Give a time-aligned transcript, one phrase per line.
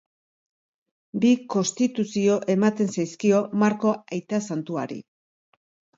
[1.25, 4.99] Bi konstituzio ematen zaizkio Marko aita santuari.